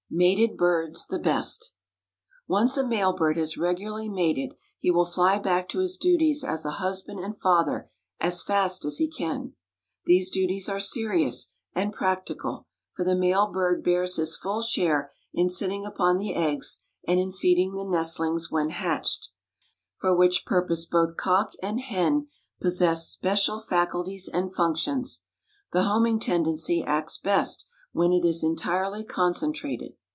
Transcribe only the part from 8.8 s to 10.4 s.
as he can. These